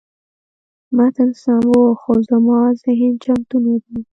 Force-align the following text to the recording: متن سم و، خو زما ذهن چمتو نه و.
متن 0.95 1.29
سم 1.41 1.63
و، 1.75 1.79
خو 2.01 2.13
زما 2.29 2.59
ذهن 2.83 3.13
چمتو 3.23 3.57
نه 3.65 3.73
و. 3.79 3.85